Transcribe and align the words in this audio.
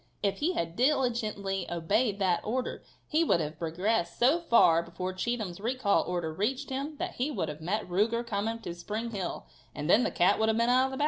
If 0.23 0.39
he 0.39 0.53
had 0.53 0.75
diligently 0.75 1.69
obeyed 1.69 2.17
that 2.17 2.41
order 2.43 2.81
he 3.07 3.23
would 3.23 3.39
have 3.39 3.59
progressed 3.59 4.17
so 4.17 4.39
far 4.39 4.81
before 4.81 5.13
Cheatham's 5.13 5.59
recall 5.59 6.03
order 6.07 6.33
reached 6.33 6.71
him 6.71 6.95
that 6.97 7.17
he 7.17 7.29
would 7.29 7.49
have 7.49 7.61
met 7.61 7.87
Ruger 7.87 8.25
coming 8.25 8.57
to 8.61 8.73
Spring 8.73 9.11
Hill, 9.11 9.45
and 9.75 9.87
then 9.87 10.01
the 10.03 10.09
cat 10.09 10.39
would 10.39 10.49
have 10.49 10.57
been 10.57 10.69
out 10.71 10.85
of 10.85 10.91
the 10.93 10.97
bag. 10.97 10.99